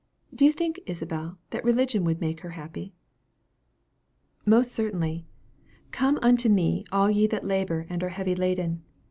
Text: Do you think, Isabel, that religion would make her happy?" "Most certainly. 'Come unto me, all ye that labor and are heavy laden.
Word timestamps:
Do 0.33 0.45
you 0.45 0.51
think, 0.51 0.79
Isabel, 0.87 1.37
that 1.51 1.63
religion 1.63 2.03
would 2.05 2.19
make 2.19 2.39
her 2.39 2.49
happy?" 2.57 2.95
"Most 4.47 4.71
certainly. 4.71 5.27
'Come 5.91 6.17
unto 6.23 6.49
me, 6.49 6.85
all 6.91 7.11
ye 7.11 7.27
that 7.27 7.45
labor 7.45 7.85
and 7.87 8.01
are 8.03 8.09
heavy 8.09 8.33
laden. 8.33 8.81